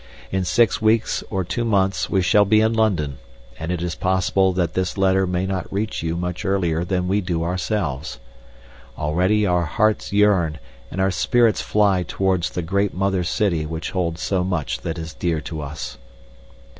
[0.31, 3.19] In six weeks or two months we shall be in London,
[3.59, 7.21] and it is possible that this letter may not reach you much earlier than we
[7.21, 8.19] do ourselves.
[8.97, 10.57] Already our hearts yearn
[10.89, 15.13] and our spirits fly towards the great mother city which holds so much that is
[15.13, 15.99] dear to us.